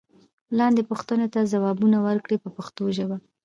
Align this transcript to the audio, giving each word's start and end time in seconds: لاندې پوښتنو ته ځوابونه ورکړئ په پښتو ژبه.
لاندې 0.59 0.87
پوښتنو 0.89 1.25
ته 1.33 1.39
ځوابونه 1.51 1.97
ورکړئ 2.07 2.37
په 2.41 2.49
پښتو 2.57 2.83
ژبه. 2.97 3.17